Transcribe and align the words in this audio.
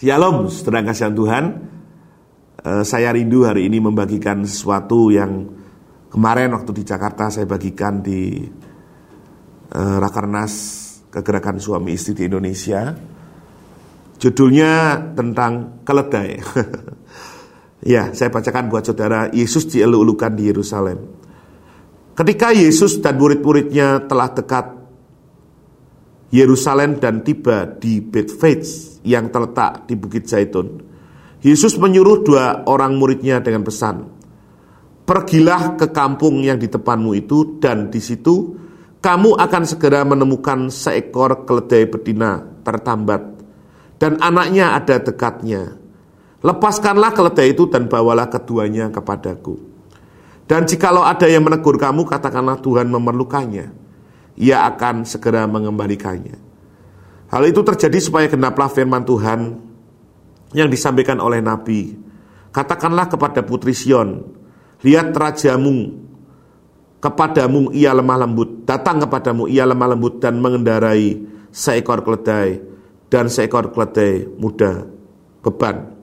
Shalom, 0.00 0.48
saudara 0.48 0.80
kasihan 0.80 1.12
Tuhan. 1.12 1.44
Eh, 2.64 2.84
saya 2.88 3.12
rindu 3.12 3.44
hari 3.44 3.68
ini 3.68 3.84
membagikan 3.84 4.40
sesuatu 4.48 5.12
yang 5.12 5.44
kemarin 6.08 6.56
waktu 6.56 6.72
di 6.72 6.88
Jakarta 6.88 7.28
saya 7.28 7.44
bagikan 7.44 8.00
di 8.00 8.40
uh, 9.76 9.96
Rakernas 10.00 10.52
Kegerakan 11.12 11.60
Suami 11.60 11.92
Istri 11.92 12.16
di 12.16 12.22
Indonesia. 12.32 12.96
Judulnya 14.16 14.96
tentang 15.12 15.84
keledai. 15.84 16.40
ya, 17.92 18.16
saya 18.16 18.32
bacakan 18.32 18.72
buat 18.72 18.88
saudara. 18.88 19.28
Yesus 19.36 19.68
dielulukan 19.68 20.32
di 20.32 20.48
Yerusalem. 20.48 20.96
Ketika 22.16 22.56
Yesus 22.56 23.04
dan 23.04 23.20
murid-muridnya 23.20 24.08
telah 24.08 24.32
dekat 24.32 24.64
Yerusalem 26.32 26.96
dan 26.96 27.20
tiba 27.20 27.68
di 27.68 28.00
Bethphage 28.00 28.89
yang 29.06 29.32
terletak 29.32 29.88
di 29.88 29.94
Bukit 29.96 30.28
Zaitun, 30.28 30.80
Yesus 31.40 31.76
menyuruh 31.80 32.24
dua 32.24 32.68
orang 32.68 32.96
muridnya 33.00 33.40
dengan 33.40 33.64
pesan, 33.64 34.20
Pergilah 35.10 35.74
ke 35.74 35.90
kampung 35.90 36.38
yang 36.38 36.54
di 36.54 36.70
depanmu 36.70 37.18
itu 37.18 37.58
dan 37.58 37.90
di 37.90 37.98
situ 37.98 38.54
kamu 39.02 39.34
akan 39.42 39.66
segera 39.66 40.06
menemukan 40.06 40.70
seekor 40.70 41.50
keledai 41.50 41.90
betina 41.90 42.38
tertambat 42.62 43.18
dan 43.98 44.22
anaknya 44.22 44.78
ada 44.78 45.02
dekatnya. 45.02 45.74
Lepaskanlah 46.46 47.10
keledai 47.10 47.58
itu 47.58 47.66
dan 47.66 47.90
bawalah 47.90 48.30
keduanya 48.30 48.86
kepadaku. 48.94 49.58
Dan 50.46 50.70
jikalau 50.70 51.02
ada 51.02 51.26
yang 51.26 51.42
menegur 51.42 51.74
kamu, 51.74 52.06
katakanlah 52.06 52.62
Tuhan 52.62 52.86
memerlukannya. 52.86 53.66
Ia 54.38 54.62
akan 54.72 55.10
segera 55.10 55.44
mengembalikannya. 55.50 56.49
Hal 57.30 57.46
itu 57.46 57.62
terjadi 57.62 57.98
supaya 58.02 58.26
genaplah 58.26 58.66
firman 58.66 59.06
Tuhan 59.06 59.54
yang 60.50 60.66
disampaikan 60.66 61.22
oleh 61.22 61.38
Nabi. 61.38 61.94
Katakanlah 62.50 63.06
kepada 63.06 63.46
putri 63.46 63.70
Sion, 63.70 64.26
lihat 64.82 65.14
rajamu, 65.14 65.94
kepadamu 66.98 67.70
ia 67.70 67.94
lemah 67.94 68.26
lembut, 68.26 68.66
datang 68.66 69.06
kepadamu 69.06 69.46
ia 69.46 69.62
lemah 69.62 69.94
lembut 69.94 70.18
dan 70.18 70.42
mengendarai 70.42 71.22
seekor 71.54 72.02
keledai 72.02 72.58
dan 73.06 73.30
seekor 73.30 73.70
keledai 73.70 74.26
muda 74.34 74.90
beban. 75.46 75.94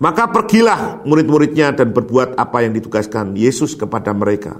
Maka 0.00 0.32
pergilah 0.32 1.04
murid-muridnya 1.04 1.76
dan 1.76 1.92
berbuat 1.92 2.40
apa 2.40 2.64
yang 2.64 2.72
ditugaskan 2.72 3.36
Yesus 3.36 3.76
kepada 3.76 4.16
mereka. 4.16 4.58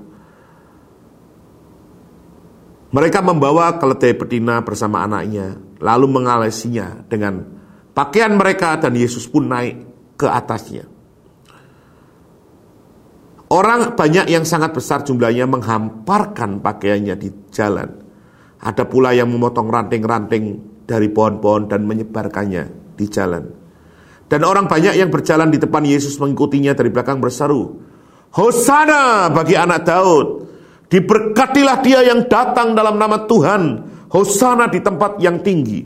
Mereka 2.95 3.27
membawa 3.27 3.75
keledai 3.75 4.15
betina 4.15 4.63
bersama 4.63 5.03
anaknya, 5.03 5.59
lalu 5.83 6.07
mengalesinya 6.15 7.03
dengan 7.11 7.43
pakaian 7.91 8.39
mereka 8.39 8.79
dan 8.79 8.95
Yesus 8.95 9.27
pun 9.27 9.51
naik 9.51 9.83
ke 10.15 10.31
atasnya. 10.31 10.87
Orang 13.51 13.99
banyak 13.99 14.31
yang 14.31 14.47
sangat 14.47 14.79
besar 14.79 15.03
jumlahnya 15.03 15.51
menghamparkan 15.51 16.63
pakaiannya 16.63 17.15
di 17.19 17.35
jalan. 17.51 17.91
Ada 18.63 18.87
pula 18.87 19.11
yang 19.11 19.27
memotong 19.27 19.67
ranting-ranting 19.75 20.45
dari 20.87 21.11
pohon-pohon 21.11 21.67
dan 21.67 21.83
menyebarkannya 21.91 22.95
di 22.95 23.07
jalan. 23.11 23.43
Dan 24.31 24.47
orang 24.47 24.71
banyak 24.71 24.95
yang 24.95 25.11
berjalan 25.11 25.51
di 25.51 25.59
depan 25.59 25.83
Yesus 25.83 26.15
mengikutinya 26.23 26.73
dari 26.79 26.95
belakang 26.95 27.19
berseru, 27.19 27.75
Hosana 28.35 29.31
bagi 29.31 29.55
anak 29.55 29.83
Daud, 29.83 30.27
Diberkatilah 30.95 31.83
dia 31.83 32.07
yang 32.07 32.31
datang 32.31 32.71
dalam 32.79 32.95
nama 32.95 33.27
Tuhan. 33.27 33.63
Hosana 34.15 34.71
di 34.71 34.79
tempat 34.79 35.19
yang 35.19 35.43
tinggi. 35.43 35.83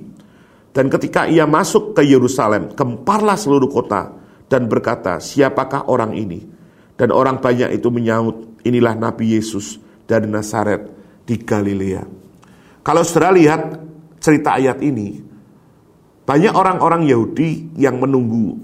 Dan 0.69 0.93
ketika 0.93 1.25
ia 1.25 1.49
masuk 1.49 1.97
ke 1.97 2.05
Yerusalem, 2.05 2.77
gemparlah 2.77 3.41
seluruh 3.41 3.73
kota 3.73 4.13
dan 4.53 4.69
berkata, 4.69 5.17
siapakah 5.17 5.89
orang 5.89 6.13
ini? 6.13 6.45
Dan 6.93 7.09
orang 7.09 7.41
banyak 7.41 7.73
itu 7.73 7.89
menyahut, 7.89 8.61
inilah 8.69 9.01
Nabi 9.01 9.33
Yesus 9.33 9.81
dari 10.05 10.29
Nazaret 10.29 10.93
di 11.25 11.41
Galilea. 11.41 12.05
Kalau 12.85 13.01
saudara 13.01 13.33
lihat 13.33 13.81
cerita 14.21 14.61
ayat 14.61 14.77
ini, 14.85 15.25
banyak 16.29 16.53
orang-orang 16.53 17.09
Yahudi 17.09 17.81
yang 17.81 17.97
menunggu 17.97 18.61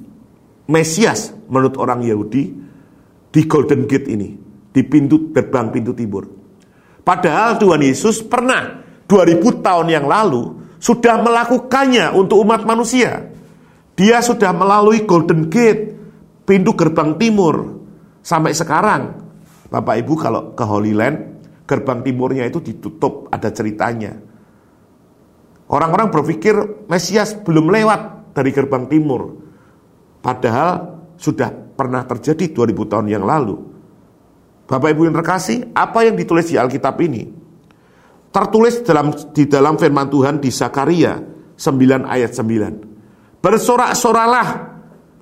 Mesias 0.69 1.33
menurut 1.49 1.81
orang 1.81 2.05
Yahudi 2.05 2.53
di 3.33 3.41
Golden 3.49 3.89
Gate 3.89 4.13
ini 4.13 4.44
di 4.75 4.83
pintu 4.83 5.31
gerbang 5.31 5.71
pintu 5.71 5.95
timur. 5.95 6.27
Padahal 7.07 7.55
Tuhan 7.63 7.79
Yesus 7.79 8.27
pernah 8.27 8.83
2000 9.07 9.63
tahun 9.63 9.87
yang 9.87 10.11
lalu 10.11 10.67
sudah 10.83 11.23
melakukannya 11.23 12.11
untuk 12.11 12.43
umat 12.43 12.67
manusia. 12.67 13.31
Dia 13.95 14.19
sudah 14.19 14.51
melalui 14.51 15.07
Golden 15.07 15.47
Gate, 15.47 15.95
pintu 16.43 16.75
gerbang 16.75 17.15
timur. 17.15 17.87
Sampai 18.25 18.51
sekarang, 18.57 19.23
Bapak 19.71 19.95
Ibu 20.03 20.15
kalau 20.19 20.43
ke 20.59 20.65
Holy 20.67 20.91
Land, 20.91 21.17
gerbang 21.69 22.03
timurnya 22.03 22.45
itu 22.51 22.59
ditutup, 22.59 23.31
ada 23.31 23.55
ceritanya. 23.55 24.19
Orang-orang 25.71 26.13
berpikir 26.13 26.87
Mesias 26.91 27.39
belum 27.39 27.71
lewat 27.71 28.35
dari 28.37 28.51
gerbang 28.51 28.91
timur. 28.91 29.41
Padahal 30.21 31.01
sudah 31.17 31.53
pernah 31.53 32.05
terjadi 32.05 32.53
2000 32.53 32.91
tahun 32.91 33.07
yang 33.09 33.25
lalu. 33.25 33.74
Bapak 34.65 34.97
Ibu 34.97 35.13
yang 35.13 35.17
terkasih, 35.21 35.77
apa 35.77 36.09
yang 36.09 36.17
ditulis 36.17 36.49
di 36.49 36.57
Alkitab 36.57 36.97
ini? 37.05 37.29
Tertulis 38.33 38.81
dalam 38.81 39.13
di 39.31 39.45
dalam 39.45 39.77
firman 39.77 40.09
Tuhan 40.09 40.41
di 40.41 40.49
Zakaria 40.49 41.21
9 41.55 42.09
ayat 42.09 42.33
9. 42.33 43.45
Bersorak-soralah 43.45 44.49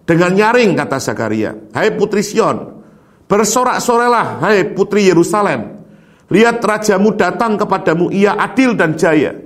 dengan 0.06 0.30
nyaring 0.32 0.78
kata 0.78 1.02
Zakaria. 1.02 1.52
Hai 1.74 1.90
putri 1.92 2.22
Sion, 2.22 2.86
bersorak-soralah 3.26 4.40
hai 4.46 4.72
putri 4.72 5.10
Yerusalem. 5.10 5.82
Lihat 6.32 6.64
rajamu 6.64 7.12
datang 7.18 7.60
kepadamu, 7.60 8.08
ia 8.08 8.38
adil 8.38 8.72
dan 8.78 8.96
jaya. 8.96 9.36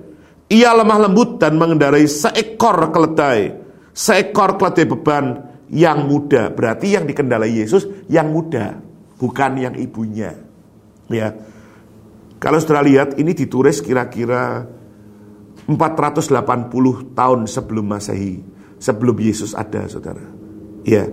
Ia 0.46 0.70
lemah 0.76 1.10
lembut 1.10 1.42
dan 1.42 1.58
mengendarai 1.58 2.06
seekor 2.06 2.94
keledai, 2.94 3.50
seekor 3.90 4.54
keledai 4.54 4.86
beban 4.86 5.24
yang 5.72 6.06
muda. 6.06 6.54
Berarti 6.54 6.94
yang 6.94 7.02
dikendalai 7.02 7.50
Yesus 7.50 7.90
yang 8.06 8.30
muda 8.30 8.85
bukan 9.20 9.52
yang 9.60 9.74
ibunya. 9.76 10.36
Ya. 11.08 11.32
Kalau 12.36 12.60
sudah 12.60 12.84
lihat 12.84 13.16
ini 13.16 13.32
ditulis 13.32 13.80
kira-kira 13.80 14.68
480 15.66 17.16
tahun 17.16 17.40
sebelum 17.48 17.86
Masehi, 17.88 18.44
sebelum 18.78 19.16
Yesus 19.18 19.56
ada, 19.56 19.88
Saudara. 19.88 20.22
Ya. 20.86 21.08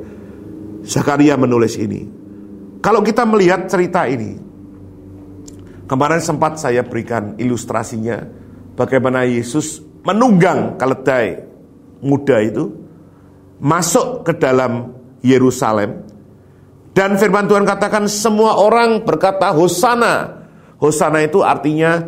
Zakaria 0.84 1.40
menulis 1.40 1.80
ini. 1.80 2.06
Kalau 2.84 3.00
kita 3.00 3.24
melihat 3.24 3.72
cerita 3.72 4.04
ini, 4.04 4.36
kemarin 5.88 6.20
sempat 6.20 6.60
saya 6.60 6.84
berikan 6.84 7.40
ilustrasinya 7.40 8.20
bagaimana 8.76 9.24
Yesus 9.24 9.80
menunggang 10.04 10.76
keledai 10.76 11.40
muda 12.04 12.44
itu 12.44 12.68
masuk 13.64 14.28
ke 14.28 14.36
dalam 14.36 14.92
Yerusalem 15.24 16.04
dan 16.94 17.18
firman 17.18 17.50
Tuhan 17.50 17.66
katakan 17.66 18.06
semua 18.06 18.62
orang 18.62 19.02
berkata 19.02 19.50
Hosana. 19.50 20.46
Hosana 20.78 21.26
itu 21.26 21.42
artinya 21.42 22.06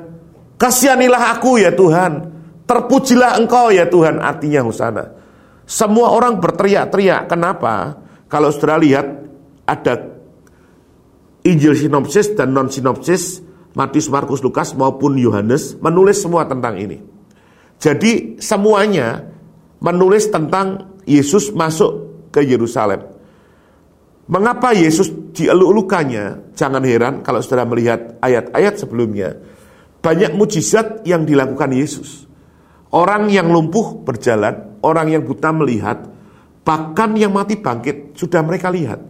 kasihanilah 0.62 1.38
aku 1.38 1.57
ya 1.57 1.73
Tuhan. 1.73 2.38
Terpujilah 2.69 3.41
engkau 3.41 3.74
ya 3.74 3.90
Tuhan 3.90 4.22
artinya 4.22 4.62
Hosana. 4.62 5.09
Semua 5.66 6.13
orang 6.13 6.38
berteriak-teriak. 6.38 7.25
Kenapa? 7.25 7.97
Kalau 8.29 8.53
saudara 8.53 8.78
lihat 8.78 9.06
ada 9.66 10.13
Injil 11.41 11.74
sinopsis 11.74 12.38
dan 12.38 12.53
non 12.53 12.69
sinopsis 12.69 13.41
Matius, 13.75 14.07
Markus, 14.07 14.40
Lukas 14.40 14.72
maupun 14.72 15.19
Yohanes 15.19 15.75
menulis 15.84 16.24
semua 16.24 16.47
tentang 16.47 16.79
ini. 16.79 17.01
Jadi 17.75 18.39
semuanya 18.39 19.27
menulis 19.83 20.31
tentang 20.31 20.95
Yesus 21.04 21.51
masuk 21.51 22.24
ke 22.31 22.39
Yerusalem. 22.39 23.14
Mengapa 24.25 24.74
Yesus 24.74 25.13
dielulukannya? 25.38 26.57
Jangan 26.57 26.81
heran 26.81 27.13
kalau 27.22 27.45
saudara 27.45 27.69
melihat 27.69 28.18
ayat-ayat 28.25 28.81
sebelumnya. 28.81 29.38
Banyak 30.01 30.33
mujizat 30.33 31.06
yang 31.06 31.25
dilakukan 31.25 31.69
Yesus. 31.74 32.25
Orang 32.89 33.30
yang 33.30 33.54
lumpuh 33.54 34.01
berjalan, 34.01 34.81
orang 34.81 35.13
yang 35.13 35.22
buta 35.25 35.50
melihat, 35.54 36.10
bahkan 36.66 37.13
yang 37.13 37.33
mati 37.33 37.57
bangkit 37.60 38.18
sudah 38.18 38.42
mereka 38.42 38.74
lihat. 38.74 39.01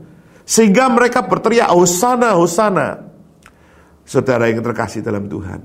Sehingga 0.44 0.92
mereka 0.92 1.24
berteriak, 1.26 1.72
Hosana, 1.72 2.36
Hosana. 2.36 3.02
Saudara 4.06 4.52
yang 4.52 4.62
terkasih 4.62 5.02
dalam 5.02 5.26
Tuhan. 5.26 5.64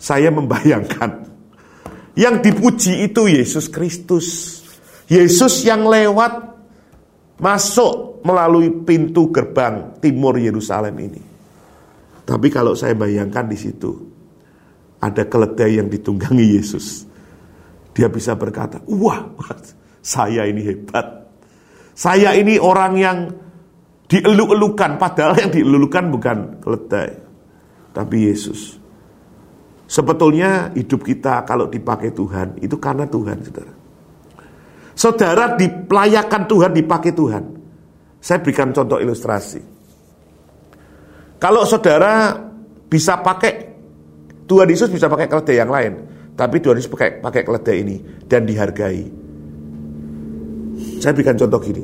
Saya 0.00 0.32
membayangkan 0.32 1.28
yang 2.16 2.40
dipuji 2.40 3.04
itu 3.04 3.28
Yesus 3.28 3.68
Kristus. 3.68 4.58
Yesus 5.10 5.66
yang 5.66 5.84
lewat 5.84 6.49
masuk 7.40 8.20
melalui 8.22 8.68
pintu 8.84 9.32
gerbang 9.32 9.96
timur 9.98 10.36
Yerusalem 10.36 10.94
ini. 11.00 11.22
Tapi 12.22 12.46
kalau 12.52 12.76
saya 12.76 12.94
bayangkan 12.94 13.48
di 13.48 13.58
situ 13.58 13.90
ada 15.00 15.24
keledai 15.24 15.80
yang 15.80 15.88
ditunggangi 15.88 16.46
Yesus. 16.60 17.08
Dia 17.90 18.06
bisa 18.06 18.36
berkata, 18.38 18.84
wah 18.86 19.26
saya 20.04 20.46
ini 20.46 20.62
hebat. 20.62 21.26
Saya 21.96 22.32
ini 22.38 22.56
orang 22.60 22.92
yang 22.96 23.18
dieluk-elukan, 24.06 24.96
padahal 24.96 25.36
yang 25.36 25.50
dielulukan 25.52 26.04
bukan 26.08 26.38
keledai, 26.62 27.10
tapi 27.92 28.30
Yesus. 28.30 28.78
Sebetulnya 29.90 30.70
hidup 30.72 31.02
kita 31.02 31.42
kalau 31.42 31.66
dipakai 31.66 32.14
Tuhan, 32.14 32.62
itu 32.62 32.78
karena 32.78 33.10
Tuhan, 33.10 33.42
saudara. 33.42 33.79
Saudara 35.00 35.56
dipelayakan 35.56 36.44
Tuhan, 36.44 36.76
dipakai 36.76 37.16
Tuhan. 37.16 37.44
Saya 38.20 38.44
berikan 38.44 38.68
contoh 38.68 39.00
ilustrasi. 39.00 39.64
Kalau 41.40 41.64
saudara 41.64 42.36
bisa 42.84 43.24
pakai, 43.24 43.52
Tuhan 44.44 44.68
Yesus 44.68 44.92
bisa 44.92 45.08
pakai 45.08 45.24
keledai 45.24 45.56
yang 45.56 45.72
lain. 45.72 45.92
Tapi 46.36 46.60
Tuhan 46.60 46.76
Yesus 46.76 46.92
pakai, 46.92 47.16
pakai 47.16 47.48
keledai 47.48 47.76
ini 47.80 47.96
dan 48.28 48.44
dihargai. 48.44 49.00
Saya 51.00 51.16
berikan 51.16 51.40
contoh 51.40 51.64
gini. 51.64 51.80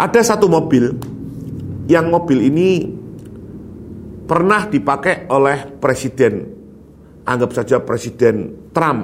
Ada 0.00 0.32
satu 0.32 0.48
mobil 0.48 0.88
yang 1.84 2.08
mobil 2.08 2.48
ini 2.48 2.88
pernah 4.24 4.64
dipakai 4.64 5.28
oleh 5.28 5.68
presiden, 5.76 6.48
anggap 7.28 7.52
saja 7.52 7.84
presiden 7.84 8.72
Trump 8.72 9.00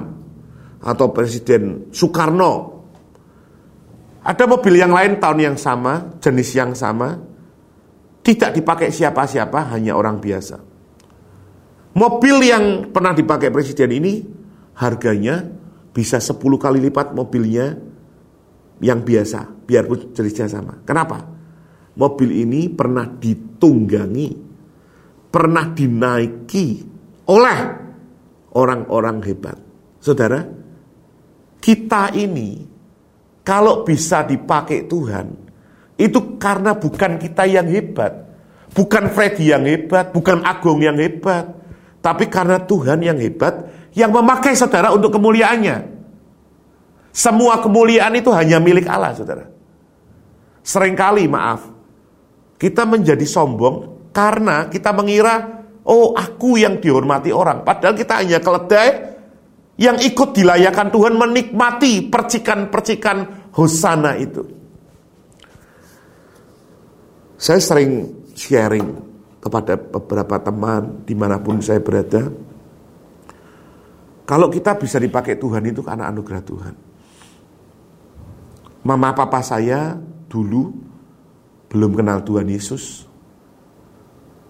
atau 0.81 1.13
presiden 1.13 1.93
Soekarno. 1.93 2.74
Ada 4.25 4.49
mobil 4.49 4.81
yang 4.81 4.97
lain 4.97 5.21
tahun 5.21 5.53
yang 5.53 5.57
sama, 5.61 6.17
jenis 6.17 6.51
yang 6.57 6.73
sama, 6.73 7.21
tidak 8.25 8.57
dipakai 8.57 8.89
siapa-siapa, 8.89 9.69
hanya 9.77 9.93
orang 9.93 10.17
biasa. 10.17 10.57
Mobil 11.95 12.37
yang 12.41 12.89
pernah 12.89 13.13
dipakai 13.13 13.53
presiden 13.53 13.93
ini 13.93 14.25
harganya 14.81 15.45
bisa 15.93 16.19
10 16.19 16.41
kali 16.57 16.81
lipat 16.89 17.13
mobilnya 17.13 17.77
yang 18.81 19.05
biasa, 19.05 19.69
biarpun 19.69 20.17
jenisnya 20.17 20.49
sama. 20.51 20.81
Kenapa? 20.83 21.21
Mobil 21.95 22.43
ini 22.43 22.67
pernah 22.73 23.07
ditunggangi, 23.07 24.29
pernah 25.31 25.71
dinaiki 25.71 26.67
oleh 27.31 27.59
orang-orang 28.59 29.17
hebat. 29.23 29.59
Saudara, 30.03 30.43
kita 31.63 32.11
ini 32.19 32.74
kalau 33.45 33.85
bisa 33.85 34.25
dipakai 34.25 34.89
Tuhan, 34.89 35.37
itu 36.01 36.41
karena 36.41 36.73
bukan 36.75 37.21
kita 37.21 37.45
yang 37.45 37.69
hebat, 37.69 38.25
bukan 38.73 39.13
Freddy 39.13 39.53
yang 39.53 39.69
hebat, 39.69 40.11
bukan 40.11 40.41
Agung 40.43 40.81
yang 40.81 40.97
hebat, 40.97 41.53
tapi 42.01 42.27
karena 42.33 42.59
Tuhan 42.65 43.05
yang 43.05 43.21
hebat 43.21 43.69
yang 43.93 44.11
memakai 44.11 44.57
saudara 44.57 44.91
untuk 44.91 45.13
kemuliaannya. 45.15 45.93
Semua 47.15 47.63
kemuliaan 47.63 48.11
itu 48.19 48.33
hanya 48.35 48.59
milik 48.59 48.91
Allah, 48.91 49.15
saudara. 49.15 49.47
Seringkali, 50.67 51.31
maaf, 51.31 51.71
kita 52.59 52.83
menjadi 52.83 53.23
sombong 53.23 54.09
karena 54.11 54.67
kita 54.67 54.91
mengira, 54.91 55.63
oh 55.87 56.17
aku 56.17 56.59
yang 56.59 56.83
dihormati 56.83 57.31
orang. 57.31 57.63
Padahal 57.63 57.95
kita 57.95 58.19
hanya 58.19 58.43
keledai 58.43 59.14
yang 59.75 59.99
ikut 59.99 60.31
dilayakan 60.35 60.89
Tuhan 60.95 61.15
menikmati 61.19 62.07
percikan-percikan 62.07 63.51
hosana 63.55 64.15
itu. 64.15 64.43
Saya 67.35 67.61
sering 67.61 68.25
sharing 68.33 68.87
kepada 69.43 69.77
beberapa 69.77 70.41
teman 70.41 71.03
di 71.05 71.13
mana 71.13 71.37
pun 71.43 71.59
saya 71.61 71.83
berada, 71.83 72.31
kalau 74.25 74.49
kita 74.49 74.79
bisa 74.81 74.97
dipakai 74.97 75.37
Tuhan 75.37 75.69
itu 75.69 75.85
karena 75.85 76.09
anugerah 76.09 76.43
Tuhan. 76.43 76.75
Mama 78.85 79.13
papa 79.13 79.41
saya 79.45 79.97
dulu 80.29 80.73
belum 81.69 81.93
kenal 81.93 82.25
Tuhan 82.25 82.49
Yesus. 82.49 83.05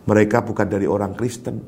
Mereka 0.05 0.45
bukan 0.45 0.69
dari 0.69 0.87
orang 0.87 1.17
Kristen. 1.17 1.59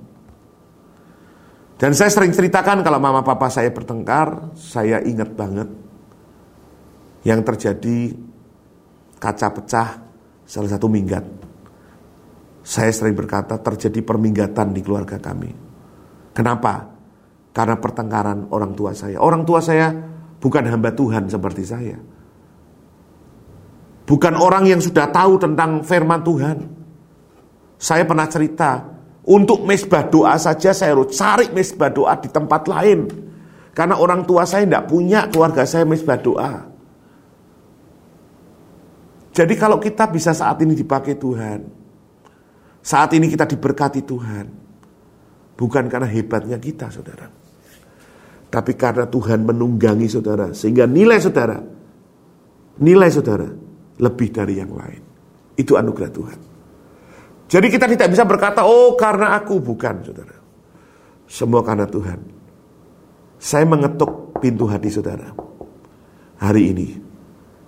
Dan 1.76 1.93
saya 1.93 2.08
sering 2.08 2.32
ceritakan 2.32 2.81
kalau 2.81 2.96
mama 2.96 3.20
papa 3.20 3.52
saya 3.52 3.69
bertengkar, 3.69 4.56
saya 4.56 5.05
ingat 5.05 5.37
banget 5.37 5.69
yang 7.28 7.44
terjadi 7.44 8.17
kaca 9.20 9.49
pecah 9.52 9.88
salah 10.49 10.70
satu 10.73 10.88
minggat. 10.88 11.25
Saya 12.64 12.90
sering 12.90 13.12
berkata 13.12 13.61
terjadi 13.61 14.00
perminggatan 14.00 14.73
di 14.73 14.81
keluarga 14.81 15.20
kami. 15.20 15.52
Kenapa? 16.32 16.88
Karena 17.52 17.76
pertengkaran 17.76 18.49
orang 18.50 18.73
tua 18.73 18.96
saya. 18.96 19.20
Orang 19.20 19.44
tua 19.44 19.61
saya 19.61 19.93
bukan 20.40 20.64
hamba 20.64 20.96
Tuhan 20.96 21.28
seperti 21.28 21.62
saya. 21.62 21.96
Bukan 24.06 24.34
orang 24.38 24.70
yang 24.70 24.81
sudah 24.81 25.12
tahu 25.12 25.37
tentang 25.37 25.84
firman 25.84 26.23
Tuhan. 26.25 26.58
Saya 27.76 28.08
pernah 28.08 28.25
cerita, 28.31 28.95
untuk 29.26 29.67
mesbah 29.67 30.06
doa 30.06 30.38
saja 30.38 30.70
saya 30.70 30.94
harus 30.94 31.11
cari 31.19 31.50
mesbah 31.50 31.90
doa 31.90 32.14
di 32.14 32.31
tempat 32.31 32.70
lain. 32.70 33.11
Karena 33.75 33.99
orang 33.99 34.23
tua 34.25 34.46
saya 34.46 34.64
tidak 34.64 34.87
punya 34.87 35.26
keluarga 35.28 35.67
saya 35.67 35.82
mesbah 35.82 36.17
doa. 36.17 36.52
Jadi 39.37 39.55
kalau 39.58 39.76
kita 39.76 40.08
bisa 40.08 40.32
saat 40.32 40.56
ini 40.64 40.73
dipakai 40.73 41.19
Tuhan, 41.20 41.61
saat 42.81 43.12
ini 43.12 43.28
kita 43.28 43.44
diberkati 43.44 44.00
Tuhan, 44.06 44.46
bukan 45.58 45.84
karena 45.93 46.08
hebatnya 46.08 46.56
kita, 46.56 46.88
saudara. 46.88 47.28
Tapi 48.49 48.73
karena 48.78 49.05
Tuhan 49.05 49.44
menunggangi 49.44 50.08
saudara, 50.08 50.55
sehingga 50.56 50.88
nilai 50.88 51.20
saudara, 51.20 51.61
nilai 52.81 53.11
saudara 53.12 53.44
lebih 54.00 54.28
dari 54.32 54.55
yang 54.56 54.73
lain. 54.73 55.02
Itu 55.58 55.76
anugerah 55.76 56.11
Tuhan. 56.14 56.38
Jadi 57.46 57.66
kita 57.70 57.87
tidak 57.87 58.08
bisa 58.10 58.26
berkata, 58.26 58.66
oh 58.66 58.98
karena 58.98 59.38
aku 59.38 59.62
bukan, 59.62 60.02
saudara. 60.02 60.37
Semua 61.31 61.62
karena 61.62 61.87
Tuhan. 61.87 62.20
Saya 63.38 63.62
mengetuk 63.66 64.38
pintu 64.43 64.66
hati 64.66 64.90
saudara. 64.90 65.31
Hari 66.43 66.62
ini, 66.75 66.88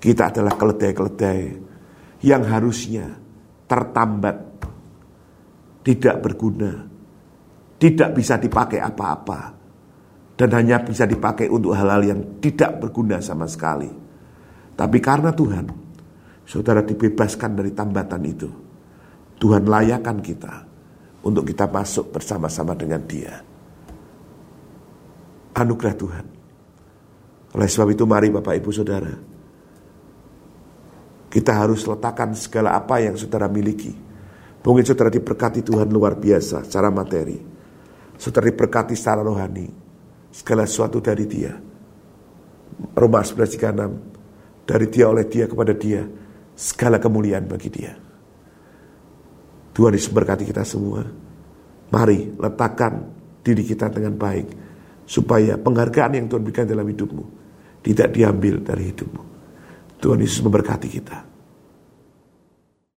kita 0.03 0.35
adalah 0.35 0.59
keledai-keledai 0.59 1.41
yang 2.27 2.43
harusnya 2.43 3.07
tertambat, 3.71 4.37
tidak 5.87 6.17
berguna, 6.27 6.87
tidak 7.79 8.11
bisa 8.19 8.35
dipakai 8.35 8.83
apa-apa 8.83 9.41
dan 10.39 10.51
hanya 10.55 10.83
bisa 10.83 11.07
dipakai 11.07 11.51
untuk 11.51 11.75
hal-hal 11.75 12.03
yang 12.03 12.21
tidak 12.43 12.79
berguna 12.83 13.19
sama 13.19 13.47
sekali. 13.47 13.91
Tapi 14.79 14.99
karena 15.03 15.35
Tuhan, 15.35 15.67
saudara 16.47 16.83
dibebaskan 16.87 17.59
dari 17.59 17.75
tambatan 17.75 18.23
itu. 18.23 18.68
Tuhan 19.39 19.71
layakan 19.71 20.19
kita 20.19 20.67
untuk 21.23 21.47
kita 21.47 21.71
masuk 21.71 22.11
bersama-sama 22.11 22.75
dengan 22.75 22.99
Dia. 23.07 23.39
Anugerah 25.55 25.95
Tuhan. 25.95 26.27
Oleh 27.55 27.69
sebab 27.71 27.89
itu 27.95 28.05
mari 28.05 28.29
Bapak 28.35 28.55
Ibu 28.59 28.71
Saudara, 28.71 29.15
kita 31.31 31.53
harus 31.55 31.87
letakkan 31.87 32.35
segala 32.35 32.77
apa 32.77 33.01
yang 33.03 33.17
saudara 33.17 33.49
miliki. 33.49 33.95
Mungkin 34.63 34.85
saudara 34.85 35.09
diberkati 35.09 35.65
Tuhan 35.65 35.89
luar 35.89 36.21
biasa 36.21 36.69
secara 36.69 36.93
materi. 36.93 37.41
Saudara 38.21 38.53
diberkati 38.53 38.93
secara 38.93 39.25
rohani 39.25 39.65
segala 40.29 40.69
sesuatu 40.69 41.01
dari 41.01 41.25
dia. 41.25 41.57
Roma 42.95 43.25
11.36 43.25 44.69
Dari 44.69 44.87
dia 44.87 45.11
oleh 45.11 45.27
dia 45.27 45.51
kepada 45.51 45.75
dia 45.75 46.07
Segala 46.55 47.03
kemuliaan 47.03 47.43
bagi 47.51 47.67
dia 47.75 48.08
Tuhan 49.79 49.95
Yesus 49.95 50.11
berkati 50.11 50.43
kita 50.43 50.67
semua. 50.67 51.07
Mari 51.95 52.35
letakkan 52.35 52.99
diri 53.47 53.63
kita 53.63 53.89
dengan 53.89 54.19
baik 54.19 54.47
Supaya 55.09 55.57
penghargaan 55.57 56.21
yang 56.21 56.27
Tuhan 56.29 56.45
berikan 56.45 56.69
dalam 56.69 56.85
hidupmu 56.85 57.25
Tidak 57.81 58.13
diambil 58.13 58.61
dari 58.61 58.93
hidupmu. 58.93 59.23
Tuhan 60.03 60.19
Yesus 60.21 60.45
memberkati 60.45 60.89
kita 60.91 61.38